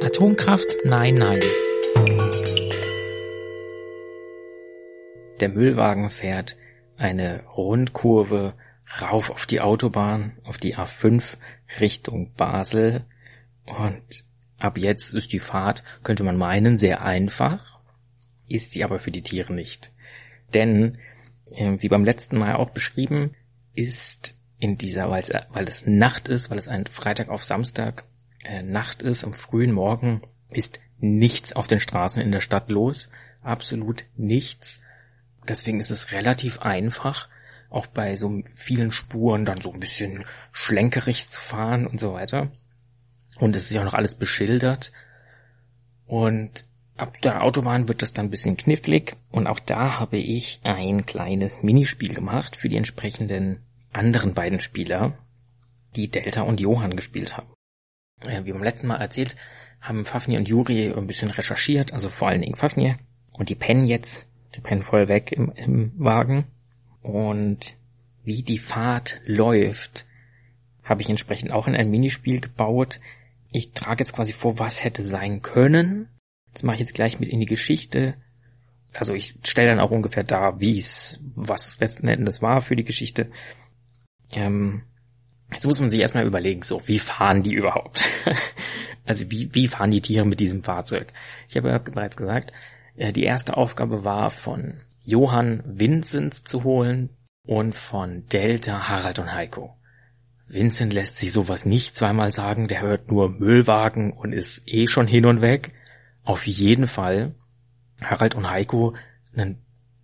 [0.00, 0.76] Atomkraft?
[0.84, 1.40] Nein, nein.
[5.40, 6.56] Der Müllwagen fährt
[6.96, 8.54] eine Rundkurve
[9.00, 11.36] rauf auf die Autobahn, auf die A5
[11.80, 13.04] Richtung Basel
[13.64, 14.24] und
[14.58, 17.80] ab jetzt ist die Fahrt, könnte man meinen, sehr einfach,
[18.46, 19.90] ist sie aber für die Tiere nicht.
[20.54, 20.98] Denn,
[21.46, 23.34] äh, wie beim letzten Mal auch beschrieben,
[23.74, 28.04] ist in dieser, weil es, weil es Nacht ist, weil es ein Freitag auf Samstag
[28.48, 33.10] äh, Nacht ist, am frühen Morgen, ist nichts auf den Straßen in der Stadt los.
[33.42, 34.80] Absolut nichts.
[35.46, 37.28] Deswegen ist es relativ einfach,
[37.70, 42.50] auch bei so vielen Spuren dann so ein bisschen schlenkerig zu fahren und so weiter.
[43.38, 44.92] Und es ist ja auch noch alles beschildert.
[46.06, 46.64] Und
[46.96, 49.16] ab der Autobahn wird das dann ein bisschen knifflig.
[49.30, 53.60] Und auch da habe ich ein kleines Minispiel gemacht für die entsprechenden
[53.92, 55.18] anderen beiden Spieler,
[55.96, 57.48] die Delta und Johann gespielt haben.
[58.26, 59.36] Äh, wie beim letzten Mal erzählt,
[59.80, 62.98] haben Fafnir und Juri ein bisschen recherchiert, also vor allen Dingen Fafnir.
[63.38, 66.46] Und die pennen jetzt, die pennen voll weg im, im Wagen.
[67.02, 67.74] Und
[68.24, 70.04] wie die Fahrt läuft,
[70.82, 73.00] habe ich entsprechend auch in ein Minispiel gebaut.
[73.52, 76.08] Ich trage jetzt quasi vor, was hätte sein können.
[76.52, 78.14] Das mache ich jetzt gleich mit in die Geschichte.
[78.92, 82.84] Also ich stelle dann auch ungefähr dar, wie es, was letzten Endes war für die
[82.84, 83.30] Geschichte.
[84.32, 84.82] Ähm,
[85.52, 88.04] jetzt muss man sich erstmal überlegen, so, wie fahren die überhaupt?
[89.06, 91.12] also wie, wie fahren die Tiere mit diesem Fahrzeug?
[91.48, 92.52] Ich habe ja bereits gesagt,
[92.96, 97.10] äh, die erste Aufgabe war von Johann Vincent zu holen
[97.46, 99.74] und von Delta Harald und Heiko.
[100.48, 105.06] Vincent lässt sich sowas nicht zweimal sagen, der hört nur Müllwagen und ist eh schon
[105.06, 105.72] hin und weg.
[106.24, 107.34] Auf jeden Fall
[108.02, 108.94] Harald und Heiko
[109.36, 109.58] ein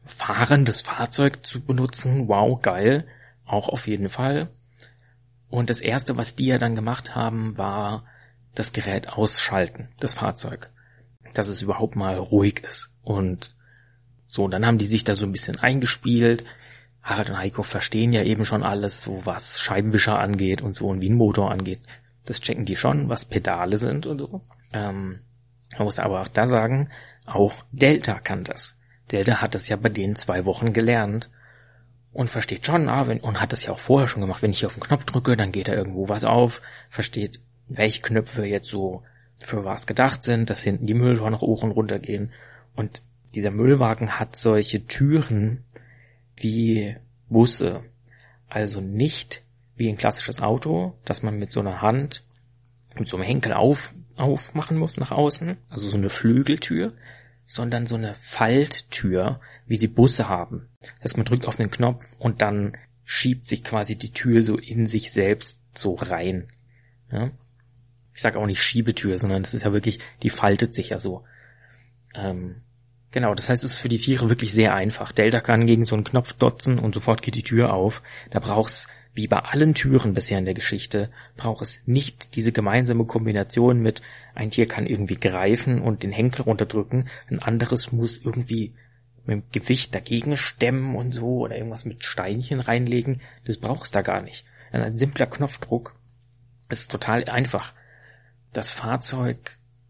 [0.05, 3.07] fahrendes Fahrzeug zu benutzen, wow, geil
[3.47, 4.49] auch auf jeden Fall.
[5.55, 8.07] Und das erste, was die ja dann gemacht haben, war
[8.57, 10.69] das Gerät ausschalten, das Fahrzeug.
[11.33, 12.91] Dass es überhaupt mal ruhig ist.
[13.05, 13.55] Und
[14.27, 16.45] so, dann haben die sich da so ein bisschen eingespielt.
[17.05, 21.01] Harald und Heiko verstehen ja eben schon alles, so was Scheibenwischer angeht und so und
[21.01, 21.83] wie ein Motor angeht.
[22.25, 24.41] Das checken die schon, was Pedale sind und so.
[24.73, 25.21] Ähm,
[25.79, 26.91] man muss aber auch da sagen,
[27.27, 28.77] auch Delta kann das.
[29.13, 31.31] Delta hat es ja bei denen zwei Wochen gelernt
[32.15, 34.61] und versteht schon, ah, wenn, und hat das ja auch vorher schon gemacht, wenn ich
[34.61, 38.69] hier auf den Knopf drücke, dann geht da irgendwo was auf, versteht, welche Knöpfe jetzt
[38.69, 39.03] so
[39.41, 42.33] für was gedacht sind, dass hinten die Mülltonne hoch und runter gehen.
[42.77, 43.03] Und
[43.35, 45.65] dieser Müllwagen hat solche Türen
[46.37, 46.97] wie
[47.29, 47.83] Busse.
[48.49, 49.43] Also nicht
[49.77, 52.23] wie ein klassisches Auto, dass man mit so einer Hand,
[52.97, 56.93] mit so einem Henkel auf, aufmachen muss nach außen, also so eine Flügeltür,
[57.45, 60.69] sondern so eine Falttür, wie sie Busse haben.
[60.81, 64.57] Das heißt, man drückt auf den Knopf und dann schiebt sich quasi die Tür so
[64.57, 66.49] in sich selbst so rein.
[67.11, 67.31] Ja?
[68.15, 71.25] Ich sage auch nicht Schiebetür, sondern das ist ja wirklich, die faltet sich ja so.
[72.15, 72.63] Ähm,
[73.11, 75.13] genau, das heißt, es ist für die Tiere wirklich sehr einfach.
[75.13, 78.03] Delta kann gegen so einen Knopf dotzen und sofort geht die Tür auf.
[78.31, 83.05] Da braucht's wie bei allen Türen bisher in der Geschichte, braucht es nicht diese gemeinsame
[83.05, 84.03] Kombination mit
[84.35, 88.75] ein Tier kann irgendwie greifen und den Henkel runterdrücken, ein anderes muss irgendwie
[89.27, 93.21] mit dem Gewicht dagegen stemmen und so oder irgendwas mit Steinchen reinlegen.
[93.45, 94.45] Das brauchst da gar nicht.
[94.73, 95.95] Ein simpler Knopfdruck
[96.69, 97.73] ist total einfach.
[98.53, 99.39] Das Fahrzeug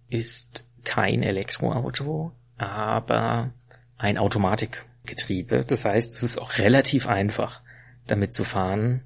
[0.08, 3.50] ist kein Elektroauto, aber
[3.96, 5.64] ein Automatikgetriebe.
[5.64, 7.62] Das heißt, es ist auch relativ einfach,
[8.06, 9.02] damit zu fahren.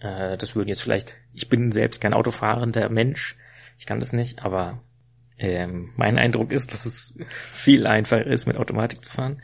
[0.00, 3.36] Äh, das würden jetzt vielleicht, ich bin selbst kein autofahrender Mensch,
[3.78, 4.80] ich kann das nicht, aber
[5.38, 9.40] ähm, mein Eindruck ist, dass es viel einfacher ist, mit Automatik zu fahren,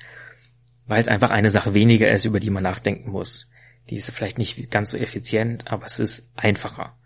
[0.87, 3.49] weil es einfach eine Sache weniger ist, über die man nachdenken muss.
[3.91, 6.97] Die ist vielleicht nicht ganz so effizient, aber es ist einfacher.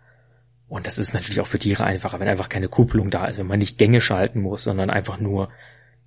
[0.67, 3.47] Und das ist natürlich auch für Tiere einfacher, wenn einfach keine Kupplung da ist, wenn
[3.47, 5.49] man nicht Gänge schalten muss, sondern einfach nur,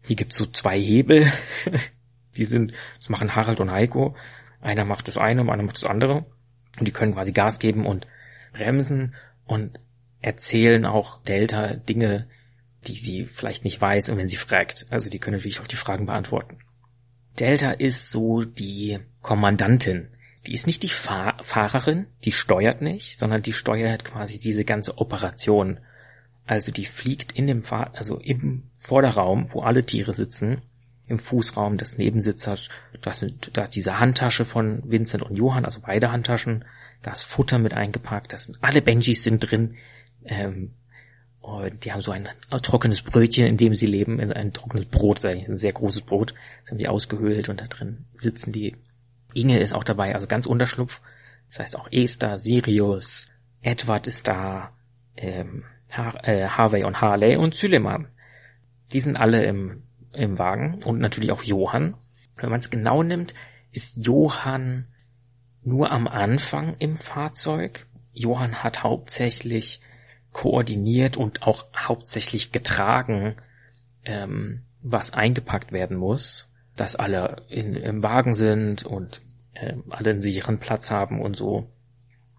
[0.05, 1.31] hier gibt's so zwei Hebel,
[2.37, 4.17] die sind, das machen Harald und Heiko.
[4.61, 6.25] Einer macht das eine und einer macht das andere.
[6.79, 8.07] Und die können quasi Gas geben und
[8.53, 9.81] bremsen und
[10.21, 12.29] erzählen auch Delta Dinge,
[12.87, 14.87] die sie vielleicht nicht weiß und wenn sie fragt.
[14.91, 16.59] Also die können natürlich auch die Fragen beantworten.
[17.39, 20.09] Delta ist so die Kommandantin.
[20.47, 24.99] Die ist nicht die Fahr Fahrerin, die steuert nicht, sondern die steuert quasi diese ganze
[24.99, 25.79] Operation.
[26.47, 30.63] Also die fliegt in dem Fahr also im Vorderraum, wo alle Tiere sitzen,
[31.07, 32.69] im Fußraum des Nebensitzers.
[33.01, 36.65] Da sind, da ist diese Handtasche von Vincent und Johann, also beide Handtaschen.
[37.03, 38.33] Da ist Futter mit eingepackt.
[38.33, 39.77] Das sind alle Benjis sind drin.
[40.25, 40.73] Ähm,
[41.43, 42.29] und die haben so ein
[42.63, 46.03] trockenes Brötchen, in dem sie leben, also ein trockenes Brot, ist eigentlich ein sehr großes
[46.03, 46.35] Brot.
[46.61, 48.77] Das haben die ausgehöhlt und da drin sitzen die.
[49.35, 51.01] Inge ist auch dabei, also ganz Unterschlupf.
[51.49, 53.29] Das heißt auch Esther, Sirius,
[53.61, 54.73] Edward ist da,
[55.17, 58.09] ähm, Har äh, Harvey und Harley und Süleyman.
[58.93, 61.95] Die sind alle im, im Wagen und natürlich auch Johann.
[62.37, 63.35] Wenn man es genau nimmt,
[63.73, 64.87] ist Johann
[65.65, 67.87] nur am Anfang im Fahrzeug.
[68.13, 69.81] Johann hat hauptsächlich
[70.33, 73.37] koordiniert und auch hauptsächlich getragen,
[74.05, 79.23] ähm, was eingepackt werden muss, dass alle in, im Wagen sind und
[79.55, 81.69] äh, alle einen sicheren Platz haben und so,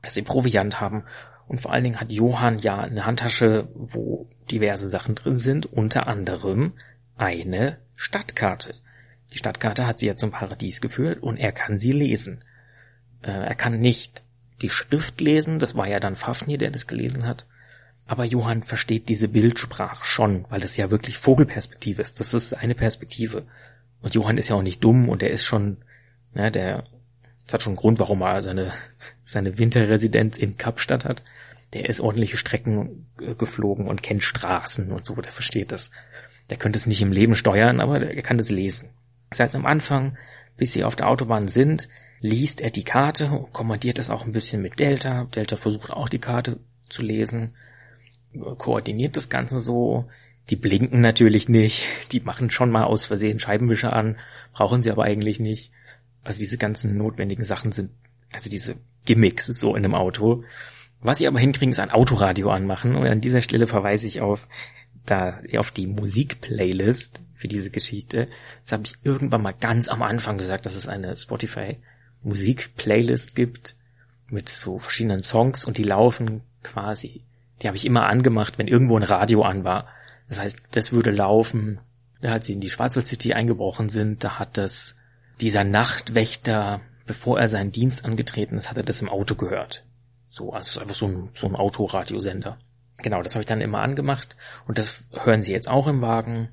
[0.01, 1.03] dass sie Proviant haben.
[1.47, 6.07] Und vor allen Dingen hat Johann ja eine Handtasche, wo diverse Sachen drin sind, unter
[6.07, 6.73] anderem
[7.15, 8.75] eine Stadtkarte.
[9.33, 12.43] Die Stadtkarte hat sie ja zum Paradies geführt und er kann sie lesen.
[13.21, 14.23] Äh, er kann nicht
[14.61, 17.45] die Schrift lesen, das war ja dann Fafnir, der das gelesen hat.
[18.05, 22.19] Aber Johann versteht diese Bildsprache schon, weil das ja wirklich Vogelperspektive ist.
[22.19, 23.45] Das ist eine Perspektive.
[24.01, 25.77] Und Johann ist ja auch nicht dumm und er ist schon,
[26.33, 26.83] ne, der,
[27.45, 28.73] das hat schon einen Grund, warum er seine,
[29.23, 31.23] seine Winterresidenz in Kapstadt hat.
[31.71, 35.89] Der ist ordentliche Strecken geflogen und kennt Straßen und so, der versteht das.
[36.50, 38.89] Der könnte es nicht im Leben steuern, aber er kann das lesen.
[39.29, 40.17] Das heißt, am Anfang,
[40.57, 41.88] bis sie auf der Autobahn sind,
[42.19, 45.23] liest er die Karte und kommandiert das auch ein bisschen mit Delta.
[45.23, 46.59] Delta versucht auch die Karte
[46.89, 47.55] zu lesen
[48.57, 50.06] koordiniert das Ganze so.
[50.50, 51.83] Die blinken natürlich nicht.
[52.12, 54.18] Die machen schon mal aus Versehen Scheibenwischer an,
[54.53, 55.71] brauchen sie aber eigentlich nicht.
[56.24, 57.91] Also diese ganzen notwendigen Sachen sind,
[58.31, 58.75] also diese
[59.06, 60.44] Gimmicks so in einem Auto.
[61.01, 62.95] Was sie aber hinkriegen, ist ein Autoradio anmachen.
[62.95, 64.47] Und an dieser Stelle verweise ich auf,
[65.06, 68.29] da, auf die Musikplaylist für diese Geschichte.
[68.63, 71.77] Das habe ich irgendwann mal ganz am Anfang gesagt, dass es eine Spotify
[72.24, 73.75] Musikplaylist gibt
[74.29, 77.24] mit so verschiedenen Songs und die laufen quasi
[77.63, 79.88] die habe ich immer angemacht, wenn irgendwo ein Radio an war.
[80.27, 81.80] Das heißt, das würde laufen,
[82.21, 84.95] als sie in die Schwarzwald City eingebrochen sind, da hat das
[85.39, 89.86] dieser Nachtwächter, bevor er seinen Dienst angetreten ist, hat er das im Auto gehört.
[90.27, 92.60] So, also es ist einfach so ein, so ein Autoradiosender.
[92.98, 94.36] Genau, das habe ich dann immer angemacht
[94.68, 96.50] und das hören sie jetzt auch im Wagen.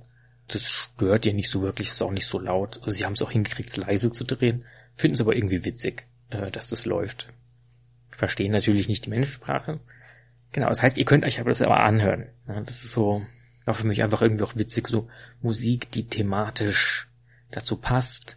[0.48, 2.78] Das stört ihr nicht so wirklich, ist auch nicht so laut.
[2.82, 4.64] Also sie haben es auch hingekriegt, es leise zu drehen,
[4.94, 7.28] finden es aber irgendwie witzig, äh, dass das läuft.
[8.10, 9.80] Verstehen natürlich nicht die Menschensprache,
[10.52, 12.26] Genau, das heißt, ihr könnt euch aber das aber anhören.
[12.46, 13.22] Das ist so,
[13.66, 15.08] auch für mich einfach irgendwie auch witzig, so
[15.42, 17.08] Musik, die thematisch
[17.50, 18.36] dazu passt,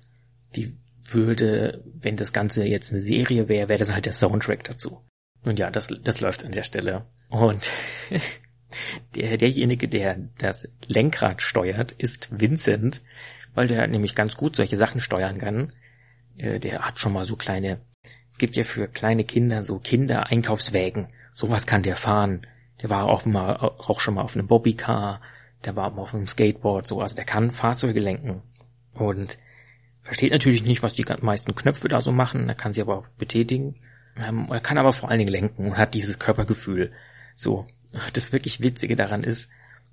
[0.56, 5.02] die würde, wenn das Ganze jetzt eine Serie wäre, wäre das halt der Soundtrack dazu.
[5.44, 7.06] Und ja, das, das läuft an der Stelle.
[7.30, 7.68] Und
[9.16, 13.02] der, derjenige, der das Lenkrad steuert, ist Vincent,
[13.54, 15.74] weil der nämlich ganz gut solche Sachen steuern kann.
[16.38, 17.82] Äh, der hat schon mal so kleine,
[18.34, 22.48] es gibt ja für kleine Kinder so Kinder-Einkaufswägen sowas kann der fahren.
[22.82, 25.22] Der war auch auch schon mal auf einem Bobbycar,
[25.64, 28.42] der war auf einem Skateboard, so, also der kann Fahrzeuge lenken.
[28.96, 29.38] Und
[30.02, 33.08] versteht natürlich nicht, was die meisten Knöpfe da so machen, er kann sie aber auch
[33.20, 33.76] betätigen.
[34.18, 36.92] Ähm, er kann aber vor allen Dingen lenken und hat dieses Körpergefühl.
[37.36, 37.68] So,
[38.14, 39.48] das wirklich Witzige daran ist,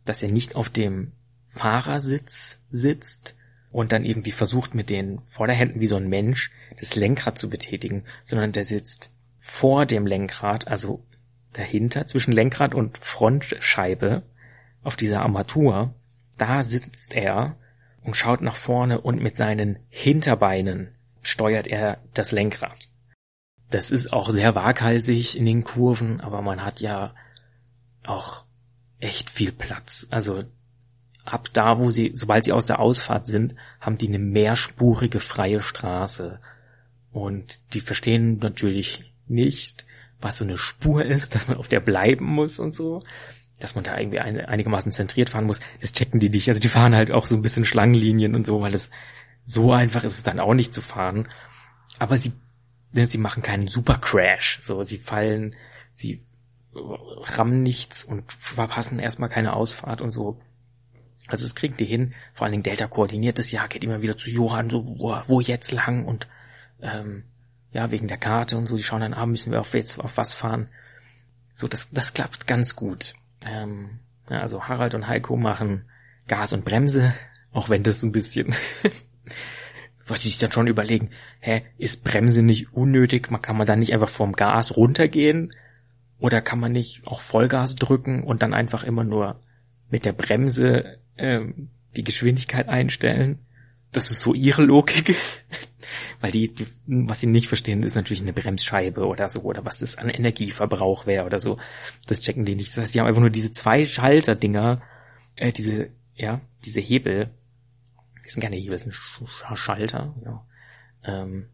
[0.07, 1.13] dass er nicht auf dem
[1.47, 3.37] Fahrersitz sitzt
[3.71, 8.05] und dann irgendwie versucht mit den Vorderhänden wie so ein Mensch das Lenkrad zu betätigen,
[8.25, 11.05] sondern der sitzt vor dem Lenkrad, also
[11.53, 14.23] dahinter, zwischen Lenkrad und Frontscheibe,
[14.83, 15.95] auf dieser Armatur,
[16.39, 17.57] da sitzt er
[18.03, 22.89] und schaut nach vorne und mit seinen Hinterbeinen steuert er das Lenkrad.
[23.71, 27.15] Das ist auch sehr waghalsig in den Kurven, aber man hat ja
[28.05, 28.45] auch
[28.99, 30.07] echt viel Platz.
[30.11, 30.45] Also
[31.31, 35.61] ab da, wo sie, sobald sie aus der Ausfahrt sind, haben die eine mehrspurige freie
[35.61, 36.41] Straße.
[37.13, 39.85] Und die verstehen natürlich nicht,
[40.21, 43.03] was so eine Spur ist, dass man auf der bleiben muss und so,
[43.61, 46.49] dass man da irgendwie ein, einigermaßen zentriert fahren muss, das checken die nicht.
[46.49, 48.91] Also die fahren halt auch so ein bisschen Schlangenlinien und so, weil es
[49.45, 51.29] so einfach ist es dann auch nicht zu fahren.
[51.99, 52.33] Aber sie,
[52.93, 54.61] ne, sie machen keinen Super Crash.
[54.63, 55.55] So, sie fallen,
[55.93, 56.23] sie
[56.75, 60.41] rammen nichts und verpassen erstmal keine Ausfahrt und so.
[61.33, 62.15] Also es kriegen die hin.
[62.35, 65.41] Vor allen Dingen Delta koordiniert das ja, geht immer wieder zu Johann, so, wo, wo
[65.41, 66.29] jetzt lang und
[66.83, 67.25] ähm,
[67.73, 70.17] ja, wegen der Karte und so, die schauen dann, ah, müssen wir auf jetzt auf
[70.17, 70.69] was fahren.
[71.53, 73.15] So, das, das klappt ganz gut.
[73.41, 75.85] Ähm, ja, also Harald und Heiko machen
[76.27, 77.15] Gas und Bremse,
[77.53, 78.55] auch wenn das ein bisschen,
[80.07, 81.11] was sich dann schon überlegen,
[81.41, 83.31] hä, ist Bremse nicht unnötig?
[83.31, 85.53] Man kann man dann nicht einfach vom Gas runtergehen?
[86.19, 89.41] Oder kann man nicht auch Vollgas drücken und dann einfach immer nur
[89.89, 93.39] mit der Bremse ähm, die Geschwindigkeit einstellen?
[93.93, 95.17] Das ist so ihre Logik.
[96.21, 99.79] Weil die, die, was sie nicht verstehen, ist natürlich eine Bremsscheibe oder so, oder was
[99.79, 101.59] das an Energieverbrauch wäre oder so.
[102.07, 102.71] Das checken die nicht.
[102.71, 104.83] Das heißt, die haben einfach nur diese zwei Schalter-Dinger,
[105.37, 107.31] äh, diese, ja, diese Hebel.
[108.25, 109.23] Die sind keine Hebel, das sind Sch
[109.55, 110.47] Schalter, ja.
[111.03, 111.49] Ähm,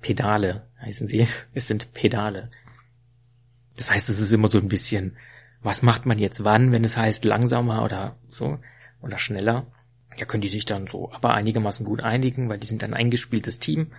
[0.00, 1.28] Pedale heißen sie.
[1.54, 2.50] Es sind Pedale.
[3.76, 5.16] Das heißt, es ist immer so ein bisschen,
[5.62, 8.58] was macht man jetzt wann, wenn es heißt langsamer oder so
[9.04, 9.66] oder schneller.
[10.16, 13.58] Ja, können die sich dann so aber einigermaßen gut einigen, weil die sind ein eingespieltes
[13.58, 13.92] Team.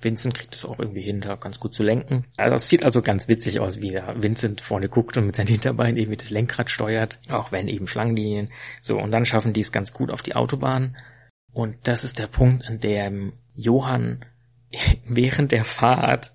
[0.00, 2.24] Vincent kriegt es auch irgendwie hin, da ganz gut zu lenken.
[2.36, 5.96] Also es sieht also ganz witzig aus, wie Vincent vorne guckt und mit seinen Hinterbeinen
[5.96, 8.50] irgendwie das Lenkrad steuert, auch wenn eben Schlangenlinien.
[8.80, 10.96] So, und dann schaffen die es ganz gut auf die Autobahn.
[11.52, 14.24] Und das ist der Punkt, an dem Johann
[15.06, 16.32] während der Fahrt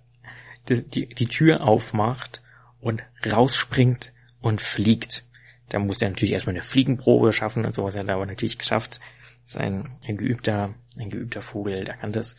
[0.69, 2.41] die, die, die Tür aufmacht
[2.79, 5.25] und rausspringt und fliegt.
[5.69, 8.99] Da muss er natürlich erstmal eine Fliegenprobe schaffen und sowas hat er aber natürlich geschafft.
[9.43, 12.37] Das ist ein, ein geübter, ein geübter Vogel, der kann das.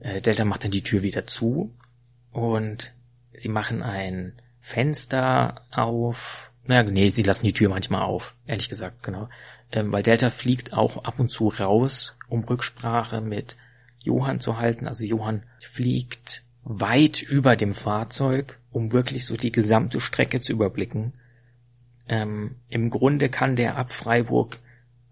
[0.00, 1.74] Äh, Delta macht dann die Tür wieder zu
[2.32, 2.92] und
[3.32, 6.50] sie machen ein Fenster auf.
[6.64, 9.28] Naja, nee, sie lassen die Tür manchmal auf, ehrlich gesagt, genau.
[9.70, 13.56] Ähm, weil Delta fliegt auch ab und zu raus, um Rücksprache mit
[14.00, 14.86] Johann zu halten.
[14.86, 21.12] Also Johann fliegt weit über dem Fahrzeug, um wirklich so die gesamte Strecke zu überblicken.
[22.08, 24.58] Ähm, Im Grunde kann der ab Freiburg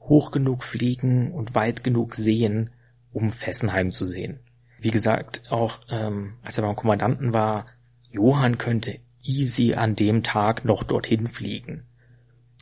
[0.01, 2.71] hoch genug fliegen und weit genug sehen,
[3.13, 4.41] um Fessenheim zu sehen.
[4.81, 7.67] Wie gesagt, auch ähm, als er beim Kommandanten war,
[8.11, 11.85] Johann könnte easy an dem Tag noch dorthin fliegen.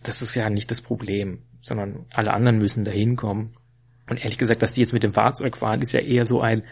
[0.03, 3.57] Das ist ja nicht das Problem, sondern alle anderen müssen dahin kommen.
[4.09, 6.63] Und ehrlich gesagt, dass die jetzt mit dem Fahrzeug fahren, ist ja eher so ein,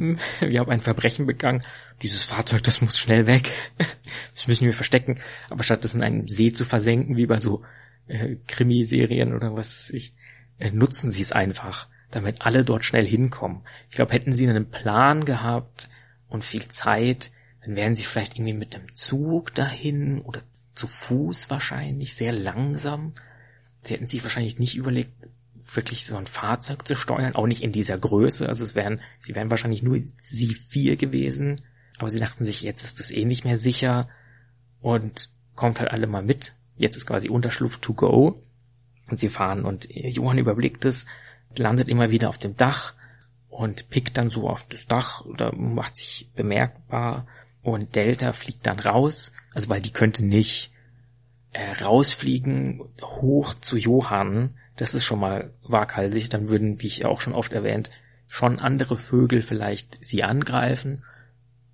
[0.00, 0.18] hm,
[0.50, 1.62] wir haben ein Verbrechen begangen,
[2.02, 3.50] dieses Fahrzeug, das muss schnell weg,
[4.34, 5.20] das müssen wir verstecken,
[5.50, 7.62] aber statt es in einen See zu versenken, wie bei so
[8.06, 10.12] äh, Krimiserien oder was weiß ich,
[10.58, 13.62] äh, nutzen sie es einfach, damit alle dort schnell hinkommen.
[13.90, 15.88] Ich glaube, hätten sie einen Plan gehabt
[16.28, 17.30] und viel Zeit,
[17.64, 20.42] dann wären sie vielleicht irgendwie mit dem Zug dahin oder
[20.74, 23.14] zu Fuß wahrscheinlich, sehr langsam.
[23.82, 25.12] Sie hätten sich wahrscheinlich nicht überlegt,
[25.72, 28.46] wirklich so ein Fahrzeug zu steuern, auch nicht in dieser Größe.
[28.48, 31.62] Also es wären, sie wären wahrscheinlich nur sie vier gewesen,
[31.98, 34.08] aber sie dachten sich, jetzt ist es eh nicht mehr sicher
[34.80, 36.54] und kommt halt alle mal mit.
[36.76, 38.42] Jetzt ist quasi Unterschlupf to go
[39.08, 41.06] und sie fahren und Johann überblickt es,
[41.56, 42.94] landet immer wieder auf dem Dach
[43.48, 47.26] und pickt dann so auf das Dach oder macht sich bemerkbar
[47.62, 50.72] und Delta fliegt dann raus, also weil die könnte nicht
[51.54, 57.20] äh, rausfliegen hoch zu Johann, das ist schon mal waghalsig, dann würden, wie ich auch
[57.20, 57.90] schon oft erwähnt,
[58.28, 61.04] schon andere Vögel vielleicht sie angreifen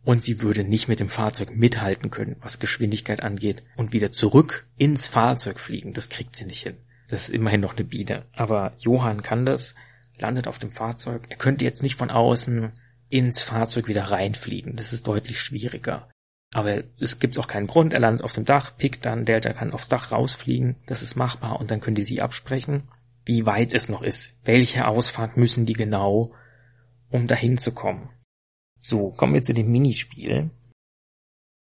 [0.04, 4.66] und sie würde nicht mit dem Fahrzeug mithalten können, was Geschwindigkeit angeht und wieder zurück
[4.76, 5.92] ins Fahrzeug fliegen.
[5.92, 6.76] Das kriegt sie nicht hin.
[7.08, 8.26] Das ist immerhin noch eine Biene.
[8.32, 9.74] Aber Johann kann das,
[10.18, 11.26] landet auf dem Fahrzeug.
[11.28, 12.72] Er könnte jetzt nicht von außen
[13.08, 14.76] ins Fahrzeug wieder reinfliegen.
[14.76, 16.08] Das ist deutlich schwieriger.
[16.52, 17.92] Aber es gibt auch keinen Grund.
[17.92, 20.76] Er landet auf dem Dach, pickt dann, Delta kann aufs Dach rausfliegen.
[20.86, 22.88] Das ist machbar und dann können die sie absprechen,
[23.24, 24.32] wie weit es noch ist.
[24.44, 26.34] Welche Ausfahrt müssen die genau,
[27.08, 28.10] um dahin zu kommen.
[28.80, 30.50] So, kommen wir zu dem Minispiel.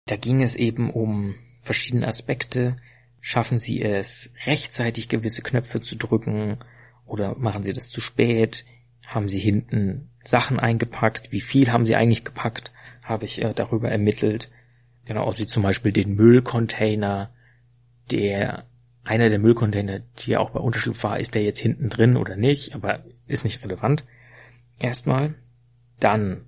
[0.08, 2.78] Da ging es eben um verschiedene Aspekte.
[3.20, 6.58] Schaffen Sie es, rechtzeitig gewisse Knöpfe zu drücken
[7.06, 8.66] oder machen Sie das zu spät?
[9.06, 11.32] Haben Sie hinten Sachen eingepackt?
[11.32, 12.72] Wie viel haben Sie eigentlich gepackt?
[13.04, 14.50] Habe ich äh, darüber ermittelt.
[15.12, 17.32] Genau, wie zum Beispiel den Müllcontainer,
[18.12, 18.64] der
[19.04, 22.38] einer der Müllcontainer, die ja auch bei Unterschlupf war, ist der jetzt hinten drin oder
[22.38, 24.06] nicht, aber ist nicht relevant.
[24.80, 25.36] Erstmal.
[26.00, 26.46] Dann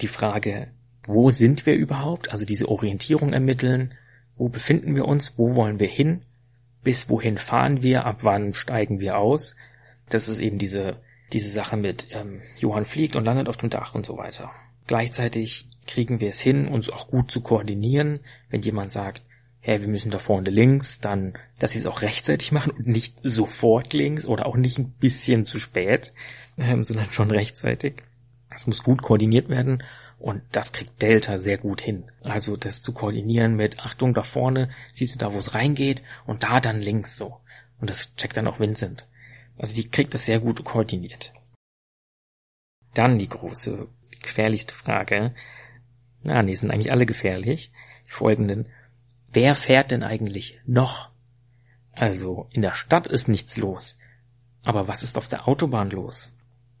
[0.00, 0.68] die Frage,
[1.06, 2.32] wo sind wir überhaupt?
[2.32, 3.92] Also diese Orientierung ermitteln.
[4.38, 5.34] Wo befinden wir uns?
[5.36, 6.22] Wo wollen wir hin?
[6.82, 8.06] Bis wohin fahren wir?
[8.06, 9.54] Ab wann steigen wir aus?
[10.08, 10.96] Das ist eben diese,
[11.34, 14.50] diese Sache mit ähm, Johann fliegt und landet auf dem Dach und so weiter.
[14.88, 18.20] Gleichzeitig kriegen wir es hin, uns auch gut zu koordinieren.
[18.48, 19.22] Wenn jemand sagt,
[19.60, 23.14] hey, wir müssen da vorne links, dann, dass sie es auch rechtzeitig machen und nicht
[23.22, 26.12] sofort links oder auch nicht ein bisschen zu spät,
[26.58, 28.02] ähm, sondern schon rechtzeitig.
[28.50, 29.84] Das muss gut koordiniert werden
[30.18, 32.10] und das kriegt Delta sehr gut hin.
[32.22, 36.42] Also das zu koordinieren mit Achtung da vorne, siehst du da, wo es reingeht und
[36.42, 37.36] da dann links so.
[37.78, 39.06] Und das checkt dann auch Vincent.
[39.58, 41.34] Also die kriegt das sehr gut koordiniert.
[42.94, 43.86] Dann die große,
[44.22, 45.34] gefährlichste Frage.
[46.22, 47.72] Na, nee, sind eigentlich alle gefährlich.
[48.06, 48.68] Die folgenden.
[49.30, 51.10] Wer fährt denn eigentlich noch?
[51.92, 53.98] Also, in der Stadt ist nichts los.
[54.62, 56.32] Aber was ist auf der Autobahn los?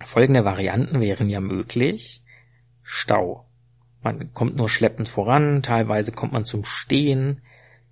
[0.04, 2.22] Folgende Varianten wären ja möglich.
[2.82, 3.44] Stau.
[4.02, 7.42] Man kommt nur schleppend voran, teilweise kommt man zum Stehen,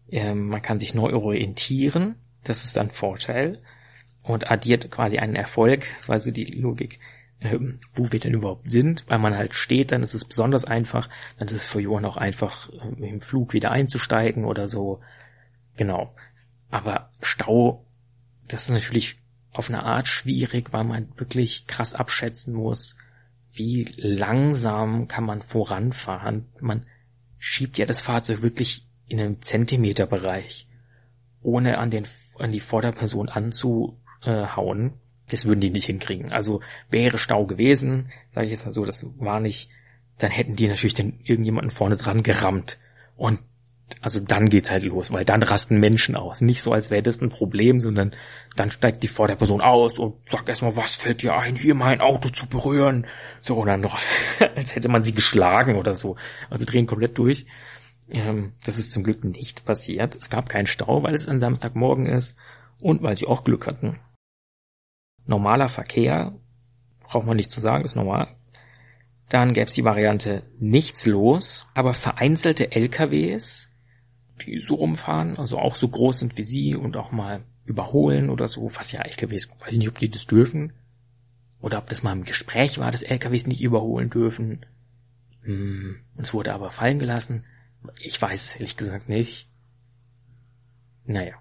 [0.08, 3.60] ähm, man kann sich neu orientieren, das ist ein Vorteil
[4.22, 7.00] und addiert quasi einen Erfolg, das war so die Logik,
[7.40, 11.08] ähm, wo wir denn überhaupt sind, weil man halt steht, dann ist es besonders einfach,
[11.38, 15.00] dann ist es für Johann auch einfach, ähm, im Flug wieder einzusteigen oder so,
[15.76, 16.14] genau.
[16.70, 17.84] Aber Stau,
[18.48, 19.16] das ist natürlich
[19.52, 22.96] auf eine Art schwierig, weil man wirklich krass abschätzen muss,
[23.52, 26.46] wie langsam kann man voranfahren.
[26.60, 26.86] Man
[27.38, 30.66] schiebt ja das Fahrzeug wirklich in einem Zentimeterbereich.
[31.42, 32.04] ohne an den
[32.38, 34.94] an die Vorderperson anzuhauen.
[35.30, 36.32] Das würden die nicht hinkriegen.
[36.32, 39.70] Also wäre Stau gewesen, sage ich jetzt mal so, das war nicht,
[40.18, 42.78] dann hätten die natürlich den irgendjemanden vorne dran gerammt.
[43.16, 43.40] Und
[44.00, 46.40] also dann geht's halt los, weil dann rasten Menschen aus.
[46.40, 48.14] Nicht so, als wäre das ein Problem, sondern
[48.56, 52.28] dann steigt die Vorderperson aus und sagt erstmal, was fällt dir ein, hier mein Auto
[52.28, 53.06] zu berühren?
[53.40, 53.98] So, und dann noch,
[54.56, 56.16] als hätte man sie geschlagen oder so.
[56.50, 57.46] Also drehen komplett durch.
[58.10, 60.14] Ähm, das ist zum Glück nicht passiert.
[60.14, 62.36] Es gab keinen Stau, weil es ein Samstagmorgen ist
[62.80, 64.00] und weil sie auch Glück hatten.
[65.26, 66.34] Normaler Verkehr,
[67.00, 68.36] braucht man nicht zu sagen, ist normal.
[69.28, 73.68] Dann gäbe es die Variante nichts los, aber vereinzelte LKWs,
[74.42, 78.46] die so rumfahren, also auch so groß sind wie sie und auch mal überholen oder
[78.46, 80.72] so, was ja LKWs, weiß ich nicht, ob die das dürfen.
[81.60, 84.64] Oder ob das mal im Gespräch war, dass LKWs nicht überholen dürfen.
[85.42, 87.44] Hm, es wurde aber fallen gelassen.
[87.98, 89.48] Ich weiß es ehrlich gesagt nicht.
[91.04, 91.34] Naja.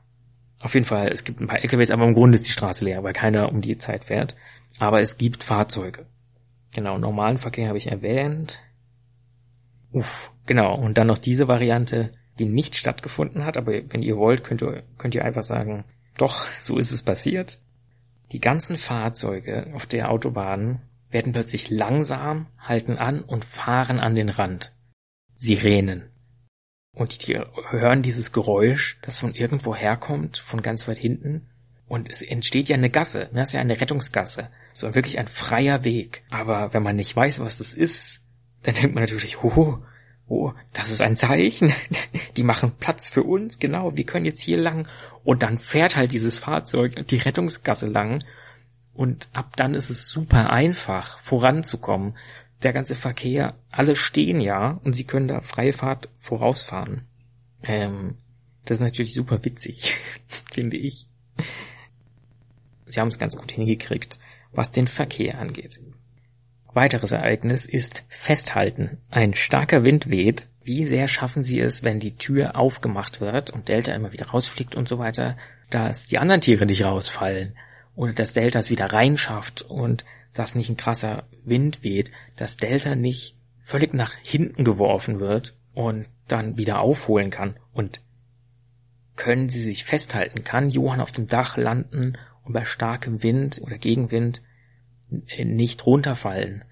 [0.65, 3.03] Auf jeden Fall, es gibt ein paar LKWs, aber im Grunde ist die Straße leer,
[3.03, 4.35] weil keiner um die Zeit fährt.
[4.79, 6.07] Aber es gibt Fahrzeuge.
[6.73, 8.59] Genau, normalen Verkehr habe ich erwähnt.
[9.91, 10.73] Uff, genau.
[10.75, 14.81] Und dann noch diese Variante, die nicht stattgefunden hat, aber wenn ihr wollt, könnt ihr,
[14.97, 15.85] könnt ihr einfach sagen,
[16.17, 17.59] doch, so ist es passiert.
[18.31, 20.81] Die ganzen Fahrzeuge auf der Autobahn
[21.11, 24.73] werden plötzlich langsam, halten an und fahren an den Rand.
[25.37, 26.09] Sirenen.
[26.95, 27.37] Und die
[27.69, 31.49] hören dieses Geräusch, das von irgendwo herkommt, von ganz weit hinten.
[31.87, 33.41] Und es entsteht ja eine Gasse, ne?
[33.41, 34.49] das ist ja eine Rettungsgasse.
[34.73, 36.23] So wirklich ein freier Weg.
[36.29, 38.21] Aber wenn man nicht weiß, was das ist,
[38.63, 39.79] dann denkt man natürlich, oh,
[40.27, 41.73] oh, das ist ein Zeichen.
[42.37, 44.87] Die machen Platz für uns, genau, wir können jetzt hier lang.
[45.23, 48.23] Und dann fährt halt dieses Fahrzeug die Rettungsgasse lang.
[48.93, 52.15] Und ab dann ist es super einfach, voranzukommen
[52.63, 57.01] der ganze Verkehr, alle stehen ja und sie können da freie Fahrt vorausfahren.
[57.63, 58.15] Ähm,
[58.65, 59.95] das ist natürlich super witzig,
[60.53, 61.07] finde ich.
[62.85, 64.19] Sie haben es ganz gut hingekriegt,
[64.51, 65.79] was den Verkehr angeht.
[66.73, 68.97] Weiteres Ereignis ist Festhalten.
[69.09, 70.47] Ein starker Wind weht.
[70.61, 74.75] Wie sehr schaffen Sie es, wenn die Tür aufgemacht wird und Delta immer wieder rausfliegt
[74.75, 75.37] und so weiter,
[75.69, 77.55] dass die anderen Tiere nicht rausfallen
[77.95, 82.95] oder dass Delta es wieder reinschafft und dass nicht ein krasser Wind weht, dass Delta
[82.95, 87.57] nicht völlig nach hinten geworfen wird und dann wieder aufholen kann.
[87.73, 88.01] Und
[89.15, 90.43] können sie sich festhalten?
[90.43, 94.41] Kann Johann auf dem Dach landen und bei starkem Wind oder Gegenwind
[95.09, 96.65] nicht runterfallen?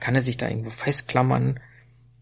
[0.00, 1.60] Kann er sich da irgendwo festklammern?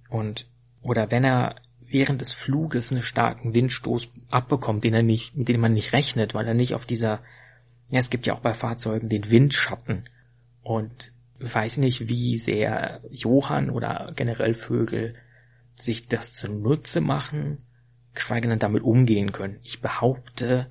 [0.08, 0.46] Und,
[0.82, 1.56] oder wenn er
[1.86, 6.34] während des Fluges einen starken Windstoß abbekommt, den er nicht, mit dem man nicht rechnet,
[6.34, 7.20] weil er nicht auf dieser,
[7.88, 10.04] ja, es gibt ja auch bei Fahrzeugen den Windschatten.
[10.68, 15.14] Und weiß nicht, wie sehr Johann oder generell Vögel
[15.74, 17.64] sich das zunutze machen,
[18.12, 19.60] geschweige denn damit umgehen können.
[19.62, 20.70] Ich behaupte,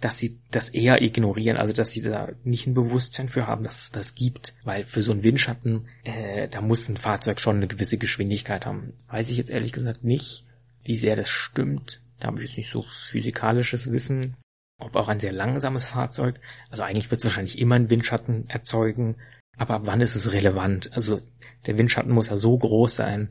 [0.00, 3.82] dass sie das eher ignorieren, also dass sie da nicht ein Bewusstsein für haben, dass
[3.82, 7.66] es das gibt, weil für so einen Windschatten, äh, da muss ein Fahrzeug schon eine
[7.66, 8.94] gewisse Geschwindigkeit haben.
[9.08, 10.46] Weiß ich jetzt ehrlich gesagt nicht,
[10.82, 12.00] wie sehr das stimmt.
[12.20, 14.38] Da habe ich jetzt nicht so physikalisches Wissen
[14.80, 16.40] ob auch ein sehr langsames Fahrzeug.
[16.70, 19.16] Also eigentlich wird es wahrscheinlich immer einen Windschatten erzeugen,
[19.56, 20.90] aber ab wann ist es relevant?
[20.94, 21.20] Also
[21.66, 23.30] der Windschatten muss ja so groß sein,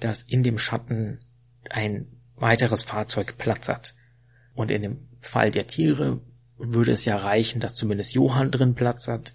[0.00, 1.20] dass in dem Schatten
[1.70, 3.94] ein weiteres Fahrzeug Platz hat.
[4.54, 6.20] Und in dem Fall der Tiere
[6.58, 9.34] würde es ja reichen, dass zumindest Johann drin Platz hat.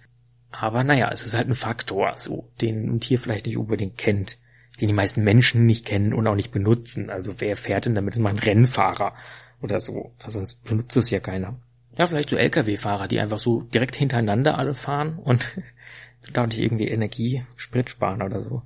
[0.50, 4.38] Aber naja, es ist halt ein Faktor, so, den ein Tier vielleicht nicht unbedingt kennt,
[4.80, 7.10] den die meisten Menschen nicht kennen und auch nicht benutzen.
[7.10, 8.14] Also wer fährt denn damit?
[8.14, 9.14] Das ist mal ein Rennfahrer
[9.62, 10.12] oder so.
[10.18, 11.58] Also sonst benutzt es ja keiner.
[11.96, 15.46] Ja, vielleicht so Lkw-Fahrer, die einfach so direkt hintereinander alle fahren und
[16.32, 18.62] dadurch irgendwie Energie, Sprit sparen oder so.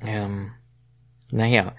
[0.00, 0.52] Ähm,
[1.30, 1.74] naja,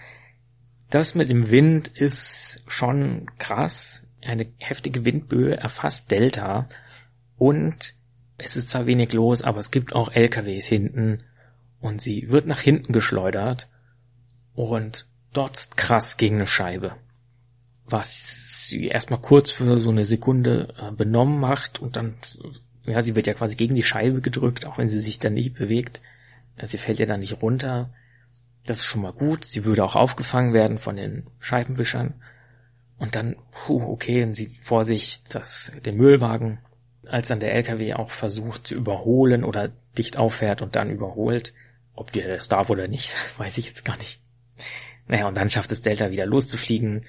[0.89, 4.03] das mit dem Wind ist schon krass.
[4.21, 6.67] Eine heftige Windböe erfasst Delta
[7.37, 7.93] und
[8.37, 11.23] es ist zwar wenig los, aber es gibt auch LKWs hinten
[11.79, 13.69] und sie wird nach hinten geschleudert
[14.55, 16.95] und dotzt krass gegen eine Scheibe
[17.91, 22.15] was sie erstmal kurz für so eine Sekunde äh, benommen macht und dann,
[22.85, 25.55] ja, sie wird ja quasi gegen die Scheibe gedrückt, auch wenn sie sich dann nicht
[25.55, 26.01] bewegt.
[26.61, 27.89] Sie fällt ja dann nicht runter.
[28.65, 29.45] Das ist schon mal gut.
[29.45, 32.15] Sie würde auch aufgefangen werden von den Scheibenwischern.
[32.97, 36.59] Und dann, puh, okay, und sieht vor sich das, den Müllwagen,
[37.05, 41.53] als dann der LKW auch versucht zu überholen oder dicht auffährt und dann überholt.
[41.95, 44.19] Ob der das darf oder nicht, weiß ich jetzt gar nicht.
[45.07, 47.05] Naja, und dann schafft es Delta wieder loszufliegen,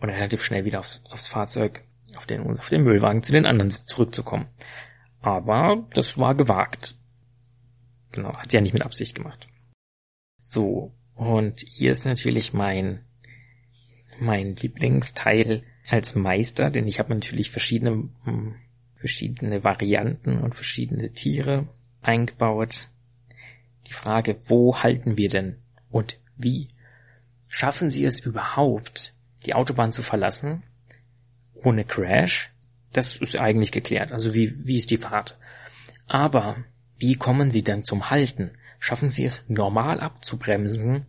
[0.00, 1.82] und relativ schnell wieder aufs, aufs Fahrzeug,
[2.16, 4.46] auf den, auf den Müllwagen zu den anderen zurückzukommen.
[5.20, 6.94] Aber das war gewagt.
[8.12, 9.48] Genau, hat sie ja nicht mit Absicht gemacht.
[10.44, 13.04] So, und hier ist natürlich mein,
[14.20, 18.54] mein Lieblingsteil als Meister, denn ich habe natürlich verschiedene, hm,
[18.94, 21.68] verschiedene Varianten und verschiedene Tiere
[22.00, 22.90] eingebaut.
[23.86, 25.56] Die Frage, wo halten wir denn
[25.90, 26.68] und wie?
[27.48, 29.15] Schaffen Sie es überhaupt,
[29.46, 30.62] die Autobahn zu verlassen
[31.54, 32.52] ohne Crash?
[32.92, 34.12] Das ist eigentlich geklärt.
[34.12, 35.38] Also wie, wie ist die Fahrt?
[36.06, 36.56] Aber
[36.98, 38.52] wie kommen Sie denn zum Halten?
[38.78, 41.06] Schaffen Sie es normal abzubremsen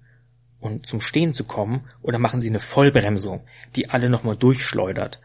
[0.60, 3.42] und zum Stehen zu kommen oder machen Sie eine Vollbremsung,
[3.76, 5.22] die alle nochmal durchschleudert?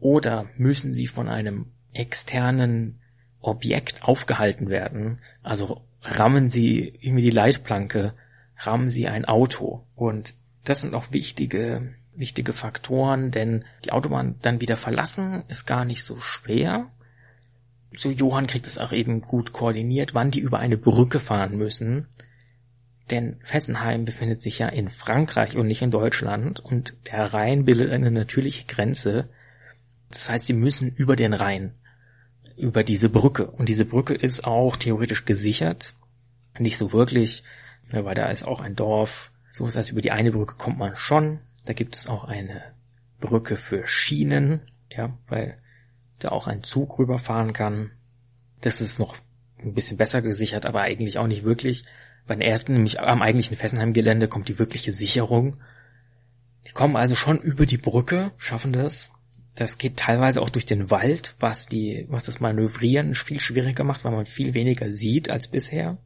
[0.00, 3.00] Oder müssen Sie von einem externen
[3.40, 5.18] Objekt aufgehalten werden?
[5.42, 8.14] Also rammen Sie irgendwie die Leitplanke,
[8.56, 9.84] rammen Sie ein Auto.
[9.96, 15.84] Und das sind auch wichtige, wichtige Faktoren, denn die Autobahn dann wieder verlassen ist gar
[15.84, 16.90] nicht so schwer.
[17.96, 22.06] So Johann kriegt es auch eben gut koordiniert, wann die über eine Brücke fahren müssen.
[23.10, 27.90] Denn Fessenheim befindet sich ja in Frankreich und nicht in Deutschland und der Rhein bildet
[27.90, 29.30] eine natürliche Grenze.
[30.10, 31.74] Das heißt, sie müssen über den Rhein,
[32.56, 33.46] über diese Brücke.
[33.46, 35.94] Und diese Brücke ist auch theoretisch gesichert.
[36.58, 37.44] Nicht so wirklich,
[37.90, 39.30] ne, weil da ist auch ein Dorf.
[39.50, 41.40] So ist das, über die eine Brücke kommt man schon.
[41.68, 42.62] Da gibt es auch eine
[43.20, 45.58] Brücke für Schienen, ja, weil
[46.18, 47.90] da auch ein Zug rüberfahren kann.
[48.62, 49.14] Das ist noch
[49.58, 51.84] ein bisschen besser gesichert, aber eigentlich auch nicht wirklich.
[52.26, 55.58] Bei den ersten, nämlich am eigentlichen Fessenheim-Gelände, kommt die wirkliche Sicherung.
[56.66, 59.10] Die kommen also schon über die Brücke, schaffen das.
[59.54, 64.04] Das geht teilweise auch durch den Wald, was die, was das Manövrieren viel schwieriger macht,
[64.04, 65.98] weil man viel weniger sieht als bisher.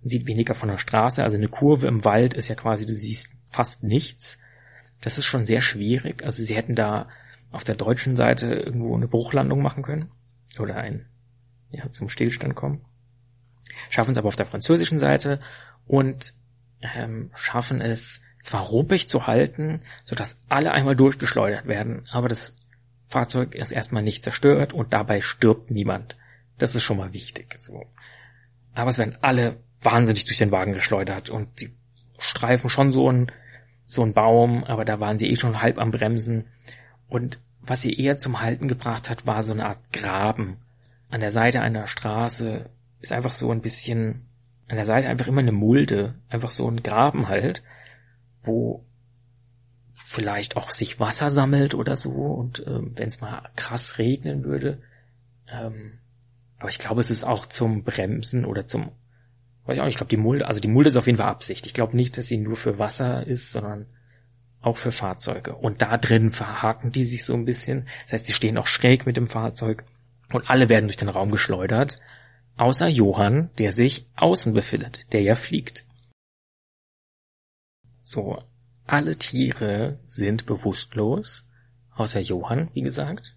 [0.00, 2.94] Man sieht weniger von der Straße, also eine Kurve im Wald ist ja quasi, du
[2.94, 4.38] siehst fast nichts.
[5.06, 6.24] Das ist schon sehr schwierig.
[6.24, 7.08] Also sie hätten da
[7.52, 10.10] auf der deutschen Seite irgendwo eine Bruchlandung machen können.
[10.58, 11.06] Oder ein,
[11.70, 12.84] ja, zum Stillstand kommen
[13.88, 15.40] schaffen es aber auf der französischen Seite
[15.86, 16.34] und
[16.80, 22.54] ähm, schaffen es zwar ruppig zu halten, sodass alle einmal durchgeschleudert werden, aber das
[23.08, 26.16] Fahrzeug ist erstmal nicht zerstört und dabei stirbt niemand.
[26.58, 27.54] Das ist schon mal wichtig.
[27.58, 27.86] So.
[28.74, 31.76] Aber es werden alle wahnsinnig durch den Wagen geschleudert und sie
[32.18, 33.30] streifen schon so ein
[33.86, 36.46] so ein Baum, aber da waren sie eh schon halb am Bremsen.
[37.08, 40.58] Und was sie eher zum Halten gebracht hat, war so eine Art Graben
[41.08, 42.68] an der Seite einer Straße,
[43.00, 44.26] ist einfach so ein bisschen
[44.68, 47.62] an der Seite einfach immer eine Mulde, einfach so ein Graben halt,
[48.42, 48.84] wo
[50.06, 54.80] vielleicht auch sich Wasser sammelt oder so und ähm, wenn es mal krass regnen würde.
[55.48, 55.98] Ähm,
[56.58, 58.90] aber ich glaube, es ist auch zum Bremsen oder zum,
[59.66, 61.66] weiß ich auch ich glaube die Mulde, also die Mulde ist auf jeden Fall Absicht.
[61.66, 63.86] Ich glaube nicht, dass sie nur für Wasser ist, sondern
[64.60, 65.54] auch für Fahrzeuge.
[65.54, 67.86] Und da drin verhaken die sich so ein bisschen.
[68.04, 69.84] Das heißt, sie stehen auch schräg mit dem Fahrzeug
[70.32, 71.98] und alle werden durch den Raum geschleudert
[72.56, 75.84] außer Johann, der sich außen befindet, der ja fliegt.
[78.02, 78.42] So,
[78.86, 81.44] alle Tiere sind bewusstlos,
[81.94, 83.36] außer Johann, wie gesagt,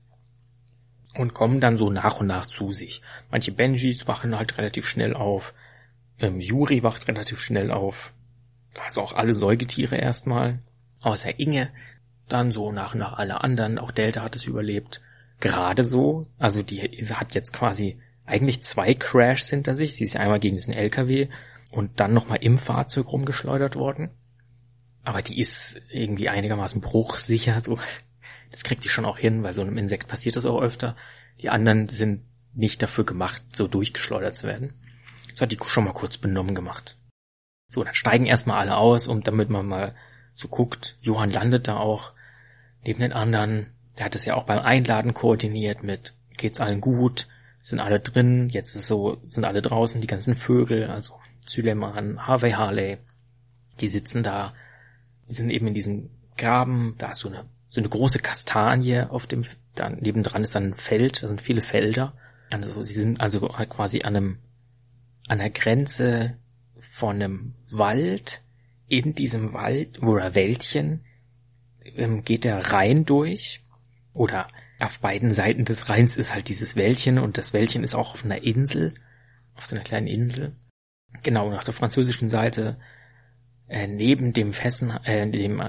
[1.15, 3.01] und kommen dann so nach und nach zu sich.
[3.31, 5.53] Manche Benjis wachen halt relativ schnell auf,
[6.19, 8.13] ähm, Juri wacht relativ schnell auf,
[8.79, 10.59] also auch alle Säugetiere erstmal,
[11.01, 11.69] außer Inge,
[12.27, 15.01] dann so nach und nach alle anderen, auch Delta hat es überlebt,
[15.39, 19.95] gerade so, also die hat jetzt quasi eigentlich zwei Crashs hinter sich.
[19.95, 21.27] Sie ist ja einmal gegen diesen LKW
[21.71, 24.11] und dann nochmal im Fahrzeug rumgeschleudert worden.
[25.03, 27.79] Aber die ist irgendwie einigermaßen bruchsicher, so.
[28.51, 30.95] Das kriegt die schon auch hin, weil so einem Insekt passiert das auch öfter.
[31.41, 34.73] Die anderen sind nicht dafür gemacht, so durchgeschleudert zu werden.
[35.31, 36.97] Das hat die schon mal kurz benommen gemacht.
[37.69, 39.95] So, dann steigen erstmal alle aus und damit man mal
[40.33, 42.13] so guckt, Johann landet da auch
[42.83, 43.67] neben den anderen.
[43.97, 47.27] Der hat es ja auch beim Einladen koordiniert mit geht's allen gut,
[47.61, 52.51] sind alle drin, jetzt ist so, sind alle draußen, die ganzen Vögel, also Süleyman, Harvey
[52.51, 52.97] Harley,
[53.79, 54.53] die sitzen da,
[55.29, 59.27] die sind eben in diesem Graben, da ist so eine, so eine große Kastanie auf
[59.27, 62.13] dem, da nebendran ist dann ein Feld, da sind viele Felder,
[62.49, 64.37] also sie sind also quasi an einem,
[65.29, 66.37] an der Grenze
[66.79, 68.41] von einem Wald,
[68.87, 71.05] in diesem Wald oder Wäldchen
[71.83, 73.63] ähm, geht der Rhein durch
[74.13, 74.47] oder
[74.79, 78.25] auf beiden Seiten des Rheins ist halt dieses Wäldchen und das Wäldchen ist auch auf
[78.25, 78.93] einer Insel,
[79.55, 80.55] auf so einer kleinen Insel.
[81.21, 82.79] Genau, nach der französischen Seite,
[83.67, 85.61] äh, neben dem Fessen, äh, dem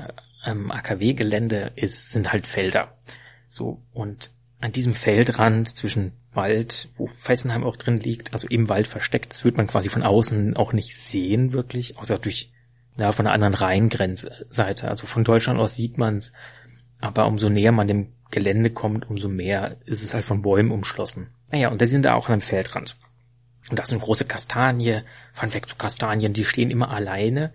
[0.46, 2.99] ähm, AKW-Gelände ist, sind halt Felder.
[3.49, 8.87] So, und an diesem Feldrand zwischen Wald, wo Fessenheim auch drin liegt, also im Wald
[8.87, 12.53] versteckt, das wird man quasi von außen auch nicht sehen, wirklich, außer durch,
[12.96, 14.88] ja, von einer anderen Rheingrenzseite.
[14.88, 16.33] Also von Deutschland aus sieht man's,
[17.01, 21.29] aber umso näher man dem Gelände kommt, umso mehr ist es halt von Bäumen umschlossen.
[21.51, 22.96] Naja, und da sind da auch an einem Feldrand.
[23.70, 25.03] Und da ist eine große Kastanie.
[25.33, 27.53] Fun Fact zu Kastanien, die stehen immer alleine.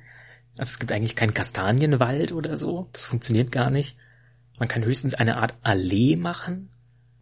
[0.57, 2.89] Also es gibt eigentlich keinen Kastanienwald oder so.
[2.93, 3.97] Das funktioniert gar nicht.
[4.59, 6.69] Man kann höchstens eine Art Allee machen.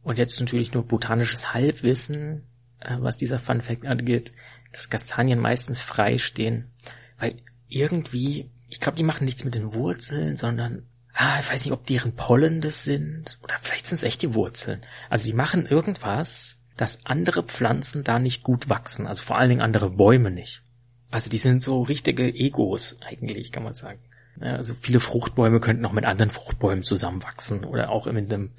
[0.03, 2.43] Und jetzt natürlich nur botanisches Halbwissen,
[2.79, 4.33] äh, was dieser Fun Fact angeht,
[4.71, 6.71] dass Kastanien meistens frei stehen.
[7.17, 7.35] Weil
[7.69, 11.85] irgendwie, ich glaube, die machen nichts mit den Wurzeln, sondern ah, ich weiß nicht, ob
[11.85, 13.37] deren Pollen das sind.
[13.43, 14.81] Oder vielleicht sind es echt die Wurzeln.
[15.09, 19.07] Also die machen irgendwas, dass andere Pflanzen da nicht gut wachsen.
[19.07, 20.63] Also vor allen Dingen andere Bäume nicht.
[21.11, 23.99] Also die sind so richtige Egos eigentlich, kann man sagen.
[24.39, 28.51] Also viele Fruchtbäume könnten auch mit anderen Fruchtbäumen zusammenwachsen oder auch mit einem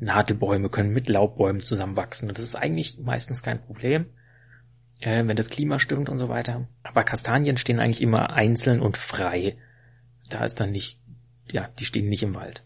[0.00, 2.28] Nadelbäume können mit Laubbäumen zusammenwachsen.
[2.28, 4.06] Und das ist eigentlich meistens kein Problem,
[5.00, 6.68] äh, wenn das Klima stimmt und so weiter.
[6.82, 9.56] Aber Kastanien stehen eigentlich immer einzeln und frei.
[10.28, 11.00] Da ist dann nicht,
[11.50, 12.64] ja, die stehen nicht im Wald.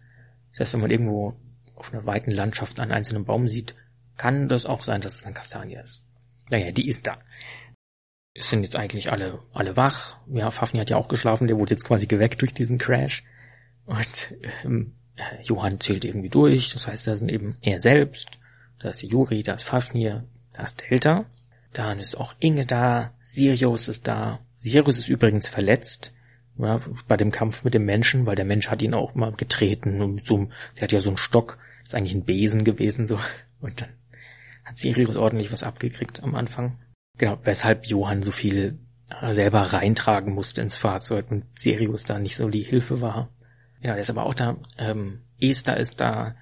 [0.52, 1.36] Das heißt, wenn man irgendwo
[1.74, 3.74] auf einer weiten Landschaft einen einzelnen Baum sieht,
[4.16, 6.04] kann das auch sein, dass es eine Kastanie ist.
[6.50, 7.18] Naja, die ist da.
[8.34, 10.18] Es sind jetzt eigentlich alle, alle wach.
[10.28, 13.24] Ja, Fafni hat ja auch geschlafen, der wurde jetzt quasi geweckt durch diesen Crash.
[13.84, 14.94] Und ähm,
[15.42, 18.38] Johann zählt irgendwie durch, das heißt, da sind eben er selbst,
[18.80, 21.26] da ist Juri, da ist Fafnir, da ist Delta.
[21.72, 24.40] Dann ist auch Inge da, Sirius ist da.
[24.56, 26.12] Sirius ist übrigens verletzt
[26.58, 30.02] ja, bei dem Kampf mit dem Menschen, weil der Mensch hat ihn auch mal getreten
[30.02, 33.18] und so, der hat ja so einen Stock, ist eigentlich ein Besen gewesen so.
[33.60, 33.90] Und dann
[34.64, 36.78] hat Sirius ordentlich was abgekriegt am Anfang.
[37.18, 38.78] Genau, weshalb Johann so viel
[39.20, 43.30] äh, selber reintragen musste ins Fahrzeug und Sirius da nicht so die Hilfe war.
[43.82, 44.56] Ja, der ist aber auch da.
[44.78, 46.36] Ähm, Esther ist da,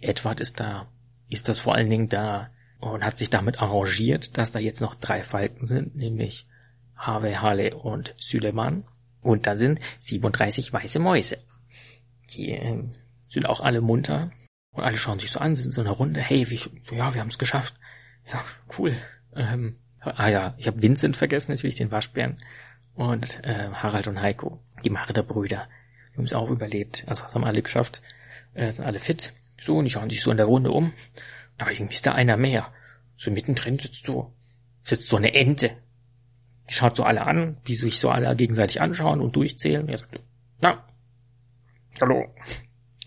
[0.00, 0.88] Edward ist da,
[1.28, 2.50] ist das vor allen Dingen da
[2.80, 6.46] und hat sich damit arrangiert, dass da jetzt noch drei Falken sind, nämlich
[6.96, 8.84] Harvey, Harley und Süleyman.
[9.22, 11.38] Und da sind 37 weiße Mäuse.
[12.30, 12.82] Die äh,
[13.26, 14.32] sind auch alle munter
[14.72, 16.20] und alle schauen sich so an, sind so eine Runde.
[16.20, 16.60] Hey, wie,
[16.94, 17.74] ja, wir haben es geschafft.
[18.26, 18.42] Ja,
[18.78, 18.96] cool.
[19.34, 22.42] Ähm, ah ja, ich habe Vincent vergessen, natürlich den Waschbären.
[22.94, 25.68] Und äh, Harald und Heiko, die Marder-Brüder.
[26.20, 27.04] Haben es auch überlebt.
[27.06, 28.02] Also das haben alle geschafft.
[28.52, 29.32] Äh, sind alle fit.
[29.58, 30.92] So, und die schauen sich so in der Runde um.
[31.56, 32.70] Aber irgendwie ist da einer mehr.
[33.16, 34.34] So mittendrin sitzt so,
[34.82, 35.78] sitzt so eine Ente.
[36.68, 39.84] Die schaut so alle an, wie sich so alle gegenseitig anschauen und durchzählen.
[39.84, 40.20] Und er sagt,
[40.60, 40.86] na,
[42.02, 42.34] hallo.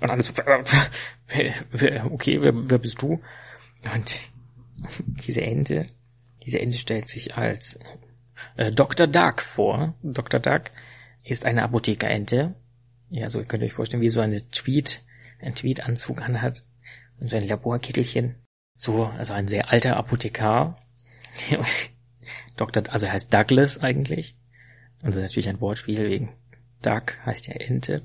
[0.02, 0.34] Und alles
[2.10, 3.22] okay, wer, wer bist du?
[3.94, 4.16] Und
[5.28, 5.86] diese Ente,
[6.44, 7.78] diese Ente stellt sich als
[8.58, 9.06] äh, Dr.
[9.06, 9.94] Duck vor.
[10.02, 10.40] Dr.
[10.40, 10.72] Duck
[11.24, 12.56] ist eine Apothekerente.
[13.14, 15.04] Ja, so könnt ihr euch vorstellen, wie so eine Tweet,
[15.40, 16.66] ein Tweetanzug anhat
[17.20, 18.44] und so ein Laborkittelchen.
[18.76, 20.82] So, also ein sehr alter Apothekar.
[22.58, 22.92] Dr.
[22.92, 24.36] also er heißt Douglas eigentlich.
[25.04, 26.34] Also natürlich ein Wortspiel wegen
[26.82, 28.02] Duck heißt ja Ente.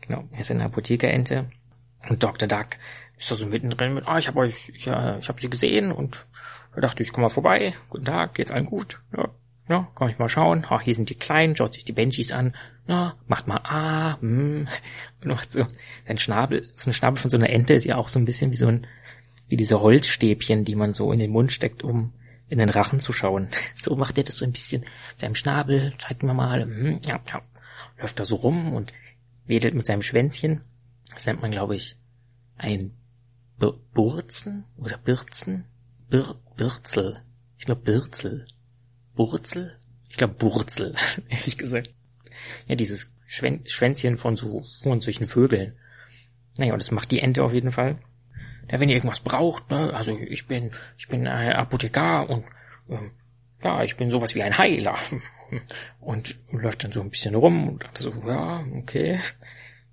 [0.00, 1.50] Genau, er ist eine Apothekerente.
[2.08, 2.48] Und Dr.
[2.48, 2.78] Duck
[3.18, 5.92] ist da so mittendrin mit, ah, ich habe euch, ich, äh, ich habe sie gesehen
[5.92, 6.26] und
[6.74, 7.74] da dachte ich, komm mal vorbei.
[7.90, 9.02] Guten Tag, geht's allen gut?
[9.14, 9.28] Ja,
[9.68, 10.66] ja, komm ich mal schauen.
[10.68, 12.54] Ah, hier sind die Kleinen, schaut sich die Benjis an.
[12.86, 14.68] Na, macht mal ah, hm.
[15.22, 15.66] Und macht so
[16.06, 18.52] sein Schnabel, so ein Schnabel von so einer Ente ist ja auch so ein bisschen
[18.52, 18.86] wie so ein,
[19.48, 22.12] wie diese Holzstäbchen, die man so in den Mund steckt, um
[22.48, 23.48] in den Rachen zu schauen.
[23.80, 24.84] So macht er das so ein bisschen
[25.16, 27.42] seinem Schnabel, zeigt mir mal, hm, ja, ja,
[27.98, 28.92] läuft da so rum und
[29.46, 30.60] wedelt mit seinem Schwänzchen.
[31.12, 31.96] Das nennt man, glaube ich,
[32.56, 32.92] ein
[33.58, 35.66] Burzen oder Birzen?
[36.10, 37.20] Bir Birzel.
[37.58, 38.44] Ich glaube Birzel.
[39.14, 39.76] Burzel?
[40.10, 40.94] Ich glaube Burzel,
[41.28, 41.90] ehrlich gesagt.
[42.66, 45.76] Ja, dieses Schwän Schwänzchen von so von solchen Vögeln.
[46.58, 47.98] Naja, und das macht die Ente auf jeden Fall.
[48.70, 52.44] Ja, wenn ihr irgendwas braucht, ne, also ich bin, ich bin ein Apothekar und
[52.88, 53.10] ähm,
[53.62, 54.94] ja, ich bin sowas wie ein Heiler.
[56.00, 59.20] Und läuft dann so ein bisschen rum und so, ja, okay,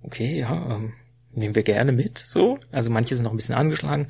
[0.02, 0.94] okay, ja, ähm,
[1.30, 2.58] nehmen wir gerne mit, so.
[2.72, 4.08] Also manche sind noch ein bisschen angeschlagen.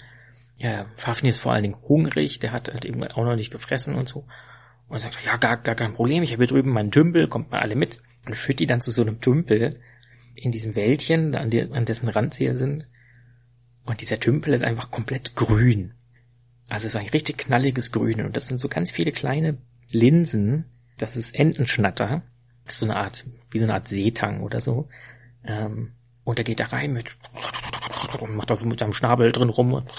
[0.56, 3.96] Ja, Fafni ist vor allen Dingen hungrig, der hat halt eben auch noch nicht gefressen
[3.96, 4.24] und so.
[4.92, 7.60] Und sagt, ja, gar, gar kein Problem, ich habe hier drüben meinen Tümpel, kommt mal
[7.60, 8.02] alle mit.
[8.26, 9.80] Und führt die dann zu so einem Tümpel
[10.34, 12.86] in diesem Wäldchen, an, die, an dessen Rand sie sind.
[13.86, 15.94] Und dieser Tümpel ist einfach komplett grün.
[16.68, 18.20] Also war ein richtig knalliges Grün.
[18.20, 19.56] Und das sind so ganz viele kleine
[19.88, 20.66] Linsen.
[20.98, 22.22] Das ist Entenschnatter.
[22.66, 24.90] Das ist so eine Art, wie so eine Art Seetang oder so.
[25.42, 25.92] Ähm,
[26.24, 27.16] und er geht da rein mit
[28.20, 29.90] und macht da so mit seinem Schnabel drin rum und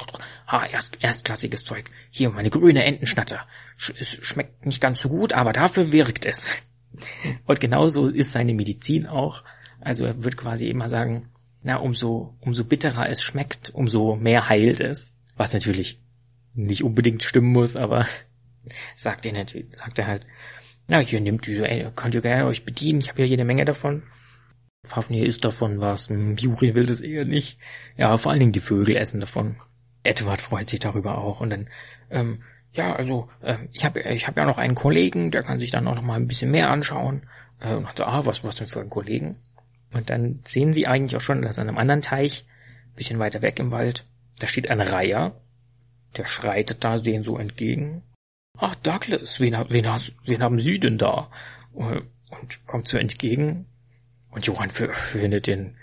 [0.48, 1.90] ha, erst, erstklassiges Zeug.
[2.12, 3.46] Hier, meine grüne Entenschnatter.
[4.00, 6.50] Es schmeckt nicht ganz so gut, aber dafür wirkt es.
[7.46, 9.44] Und genauso ist seine Medizin auch.
[9.82, 11.30] Also er wird quasi immer sagen,
[11.64, 15.16] na, umso, umso bitterer es schmeckt, umso mehr heilt es.
[15.36, 16.00] Was natürlich
[16.54, 18.06] nicht unbedingt stimmen muss, aber
[18.96, 20.28] sagt er natürlich, sagt er halt,
[20.88, 21.64] na, hier nimmt diese,
[21.96, 24.04] könnt ihr gerne euch bedienen, ich habe ja jede Menge davon.
[24.86, 27.58] Fafnir isst davon was, Juri will das eher nicht.
[27.96, 29.56] Ja, vor allen Dingen die Vögel essen davon.
[30.04, 31.70] Edward freut sich darüber auch und dann,
[32.10, 32.44] ähm,
[32.74, 35.88] ja, also äh, ich habe ich hab ja noch einen Kollegen, der kann sich dann
[35.88, 37.24] auch noch mal ein bisschen mehr anschauen.
[37.60, 39.38] Äh, und hat so, ah, was, was denn für ein Kollegen?
[39.94, 42.46] Und dann sehen sie eigentlich auch schon, dass an einem anderen Teich
[42.96, 44.06] bisschen weiter weg im Wald,
[44.40, 45.40] da steht ein Reiher,
[46.18, 48.04] der schreitet da denen so entgegen.
[48.58, 51.30] Ach, Douglas, wen, wen, hast, wen haben Sie denn da?
[51.72, 52.04] Und
[52.68, 53.66] kommt so entgegen.
[54.34, 55.76] Und Johann findet den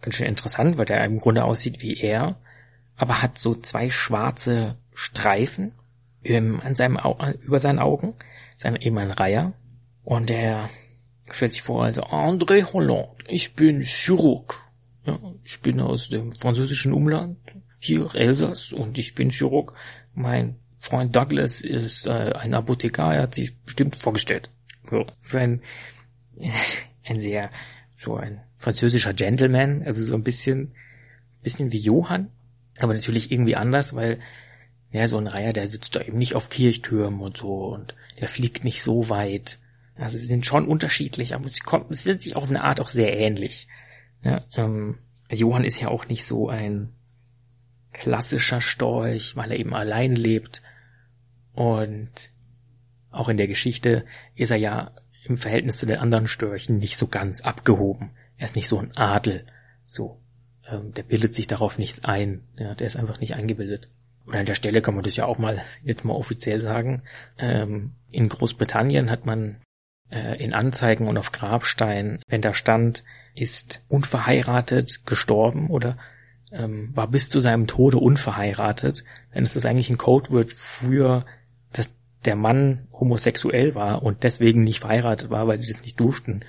[0.00, 2.38] ganz schön interessant, weil der im Grunde aussieht wie er,
[2.96, 5.72] aber hat so zwei schwarze Streifen
[6.22, 8.14] ähm, an seinem Au über seinen Augen,
[8.56, 9.54] sein eben ein Reiher.
[10.04, 10.70] Und er
[11.30, 14.62] stellt sich vor, also André Hollande, ich bin Chirurg.
[15.04, 17.38] Ja, ich bin aus dem französischen Umland,
[17.80, 19.72] hier Elsass, und ich bin Chirurg.
[20.14, 24.48] Mein Freund Douglas ist äh, ein Apotheker, er hat sich bestimmt vorgestellt.
[24.84, 25.62] So, sein
[27.04, 27.50] ein sehr
[27.96, 30.74] so ein französischer Gentleman, also so ein bisschen
[31.42, 32.30] bisschen wie Johann,
[32.78, 34.18] aber natürlich irgendwie anders, weil
[34.90, 38.28] ja, so ein Reiher, der sitzt da eben nicht auf Kirchtürmen und so und der
[38.28, 39.58] fliegt nicht so weit.
[39.94, 42.88] Also sie sind schon unterschiedlich, aber sie, kommen, sie sind sich auf eine Art auch
[42.88, 43.68] sehr ähnlich.
[44.22, 44.98] Ja, ähm,
[45.30, 46.92] Johann ist ja auch nicht so ein
[47.92, 50.62] klassischer Storch, weil er eben allein lebt.
[51.54, 52.10] Und
[53.10, 54.04] auch in der Geschichte
[54.34, 54.92] ist er ja
[55.26, 58.10] im Verhältnis zu den anderen Störchen nicht so ganz abgehoben.
[58.36, 59.46] Er ist nicht so ein Adel.
[59.84, 60.20] So,
[60.68, 62.42] ähm, der bildet sich darauf nicht ein.
[62.58, 63.88] Ja, der ist einfach nicht eingebildet.
[64.24, 67.02] Und an der Stelle kann man das ja auch mal jetzt mal offiziell sagen.
[67.38, 69.60] Ähm, in Großbritannien hat man
[70.10, 75.98] äh, in Anzeigen und auf Grabstein, wenn da stand, ist unverheiratet gestorben oder
[76.52, 81.26] ähm, war bis zu seinem Tode unverheiratet, dann ist das eigentlich ein Codewort für,
[82.26, 86.40] der Mann homosexuell war und deswegen nicht verheiratet war, weil die das nicht durften.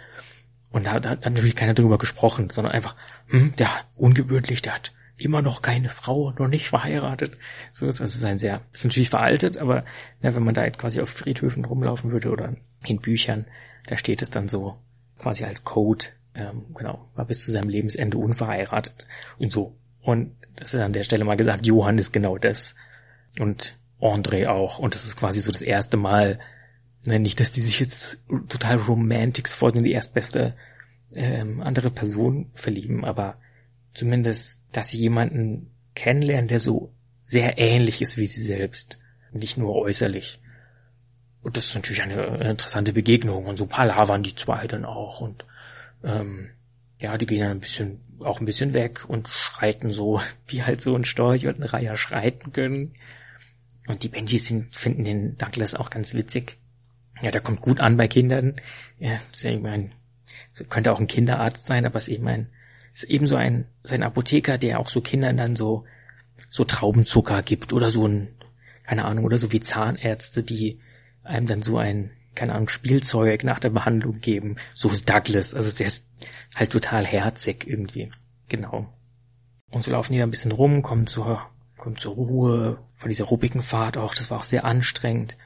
[0.71, 2.95] Und da, da hat natürlich keiner drüber gesprochen, sondern einfach,
[3.27, 7.37] hm, der ungewöhnlich, der hat immer noch keine Frau, noch nicht verheiratet.
[7.71, 9.83] So ist also ein sehr, ist natürlich veraltet, aber
[10.21, 13.45] ja, wenn man da jetzt quasi auf Friedhöfen rumlaufen würde oder in Büchern,
[13.87, 14.77] da steht es dann so
[15.17, 19.07] quasi als Code, ähm, genau, war bis zu seinem Lebensende unverheiratet
[19.39, 19.75] und so.
[20.01, 22.75] Und das ist an der Stelle mal gesagt, Johann ist genau das
[23.39, 24.79] und André auch.
[24.79, 26.39] Und das ist quasi so das erste Mal,
[27.05, 30.55] ne, nicht, dass die sich jetzt total romantisch vor in die erstbeste
[31.15, 33.37] ähm, andere Person verlieben, aber
[33.93, 36.91] zumindest, dass sie jemanden kennenlernen, der so
[37.23, 38.99] sehr ähnlich ist wie sie selbst,
[39.31, 40.39] nicht nur äußerlich.
[41.41, 43.45] Und das ist natürlich eine interessante Begegnung.
[43.45, 45.21] Und so palavern die zwei dann auch.
[45.21, 45.45] Und
[46.03, 46.49] ähm,
[46.99, 50.81] ja, die gehen dann ein bisschen, auch ein bisschen weg und schreiten so, wie halt
[50.81, 52.95] so ein Storch und ein Reiher schreiten können.
[53.87, 56.57] Und die Benjis finden den Douglas auch ganz witzig.
[57.21, 58.57] Ja, der kommt gut an bei Kindern.
[58.99, 59.93] Ja, ist ja eben ein,
[60.69, 62.49] könnte auch ein Kinderarzt sein, aber ist eben ein
[62.97, 65.85] ist ebenso ein, sein Apotheker, der auch so Kindern dann so,
[66.49, 68.29] so Traubenzucker gibt oder so ein,
[68.83, 70.79] keine Ahnung, oder so wie Zahnärzte, die
[71.23, 74.55] einem dann so ein, keine Ahnung, Spielzeug nach der Behandlung geben.
[74.73, 75.53] So ist Douglas.
[75.53, 76.07] Also der ist
[76.55, 78.11] halt total herzig irgendwie.
[78.49, 78.91] Genau.
[79.69, 81.47] Und so laufen die ein bisschen rum, kommen zur,
[81.77, 84.13] kommen zur Ruhe von dieser ruppigen Fahrt auch.
[84.15, 85.37] Das war auch sehr anstrengend.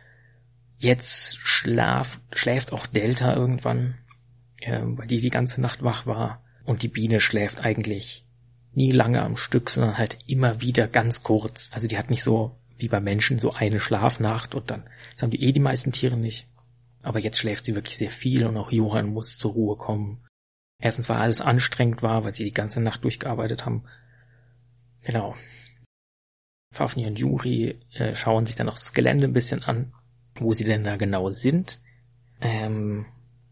[0.78, 3.96] Jetzt schlaf, schläft auch Delta irgendwann,
[4.62, 6.41] äh, weil die die ganze Nacht wach war.
[6.63, 8.26] Und die Biene schläft eigentlich
[8.74, 11.70] nie lange am Stück, sondern halt immer wieder ganz kurz.
[11.74, 15.32] Also die hat nicht so wie bei Menschen so eine Schlafnacht und dann, das haben
[15.32, 16.48] die eh die meisten Tiere nicht.
[17.04, 20.24] Aber jetzt schläft sie wirklich sehr viel und auch Johann muss zur Ruhe kommen.
[20.80, 23.84] Erstens, weil alles anstrengend war, weil sie die ganze Nacht durchgearbeitet haben.
[25.04, 25.36] Genau.
[26.72, 29.94] Fafnir und Juri äh, schauen sich dann auch das Gelände ein bisschen an,
[30.36, 31.80] wo sie denn da genau sind.
[32.40, 33.06] Ähm,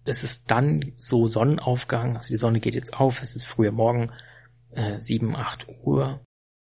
[0.06, 4.12] es ist dann so Sonnenaufgang, also die Sonne geht jetzt auf, es ist früher Morgen,
[4.72, 6.22] äh, 7, 8 Uhr.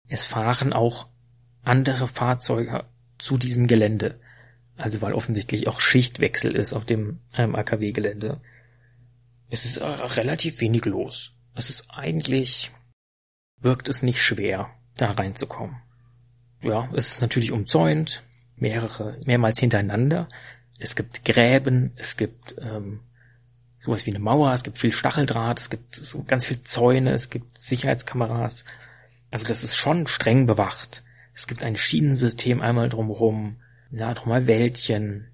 [0.07, 1.07] Es fahren auch
[1.61, 2.85] andere Fahrzeuge
[3.19, 4.19] zu diesem Gelände.
[4.75, 8.41] Also weil offensichtlich auch Schichtwechsel ist auf dem ähm, AKW-Gelände.
[9.49, 11.35] Es ist äh, relativ wenig los.
[11.53, 12.71] Es ist eigentlich,
[13.59, 15.81] wirkt es nicht schwer, da reinzukommen.
[16.61, 18.23] Ja, es ist natürlich umzäunt,
[18.55, 20.27] mehrere, mehrmals hintereinander.
[20.77, 23.01] Es gibt Gräben, es gibt ähm,
[23.77, 27.29] sowas wie eine Mauer, es gibt viel Stacheldraht, es gibt so ganz viel Zäune, es
[27.29, 28.65] gibt Sicherheitskameras.
[29.31, 31.03] Also das ist schon streng bewacht.
[31.33, 33.57] Es gibt ein Schienensystem einmal drumherum,
[33.91, 35.27] ja, nochmal Wäldchen,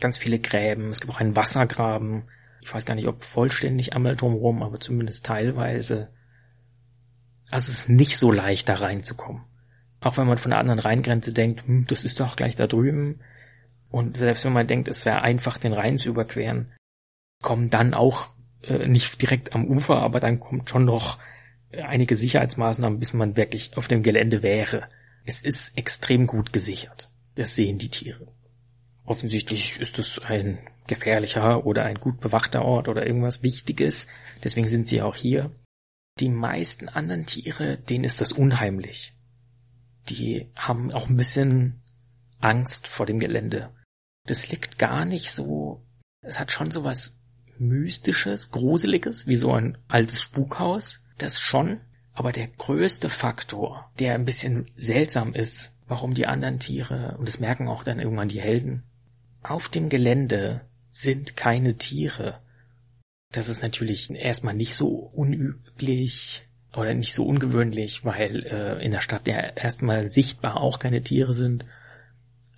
[0.00, 2.24] ganz viele Gräben, es gibt auch einen Wassergraben.
[2.60, 6.08] Ich weiß gar nicht, ob vollständig einmal drumherum, aber zumindest teilweise.
[7.50, 9.42] Also es ist nicht so leicht, da reinzukommen.
[10.04, 13.20] Auch wenn man von der anderen Rheingrenze denkt, hm, das ist doch gleich da drüben.
[13.90, 16.72] Und selbst wenn man denkt, es wäre einfach, den Rhein zu überqueren,
[17.42, 18.28] kommen dann auch
[18.62, 21.18] äh, nicht direkt am Ufer, aber dann kommt schon noch
[21.72, 24.88] einige Sicherheitsmaßnahmen, bis man wirklich auf dem Gelände wäre.
[25.24, 27.10] Es ist extrem gut gesichert.
[27.34, 28.28] Das sehen die Tiere.
[29.06, 34.06] Offensichtlich ist es ein gefährlicher oder ein gut bewachter Ort oder irgendwas Wichtiges.
[34.42, 35.50] Deswegen sind sie auch hier.
[36.20, 39.13] Die meisten anderen Tiere, denen ist das unheimlich.
[40.08, 41.82] Die haben auch ein bisschen
[42.40, 43.70] Angst vor dem Gelände.
[44.26, 45.86] Das liegt gar nicht so,
[46.20, 47.18] es hat schon so was
[47.58, 51.00] Mystisches, Gruseliges, wie so ein altes Spukhaus.
[51.18, 51.80] Das schon.
[52.12, 57.40] Aber der größte Faktor, der ein bisschen seltsam ist, warum die anderen Tiere, und das
[57.40, 58.84] merken auch dann irgendwann die Helden,
[59.42, 62.40] auf dem Gelände sind keine Tiere.
[63.32, 69.00] Das ist natürlich erstmal nicht so unüblich oder nicht so ungewöhnlich, weil äh, in der
[69.00, 71.64] Stadt ja erstmal sichtbar auch keine Tiere sind.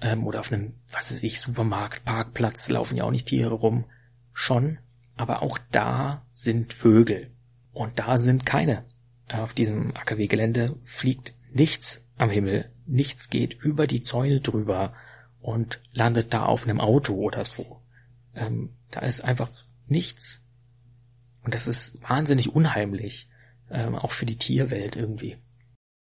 [0.00, 3.84] Ähm, oder auf einem, was weiß ich, Supermarkt, Parkplatz laufen ja auch nicht Tiere rum.
[4.32, 4.78] Schon,
[5.16, 7.30] aber auch da sind Vögel.
[7.72, 8.84] Und da sind keine.
[9.28, 12.70] Auf diesem AKW-Gelände fliegt nichts am Himmel.
[12.86, 14.94] Nichts geht über die Zäune drüber
[15.40, 17.80] und landet da auf einem Auto oder so.
[18.34, 19.50] Ähm, da ist einfach
[19.86, 20.40] nichts.
[21.42, 23.28] Und das ist wahnsinnig unheimlich,
[23.70, 25.36] ähm, auch für die Tierwelt irgendwie.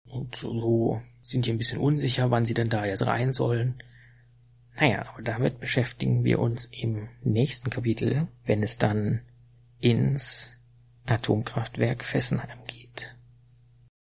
[0.05, 3.75] Und so sind die ein bisschen unsicher, wann sie denn da jetzt rein sollen.
[4.75, 9.21] Naja, aber damit beschäftigen wir uns im nächsten Kapitel, wenn es dann
[9.79, 10.55] ins
[11.05, 12.84] Atomkraftwerk Fessenheim geht.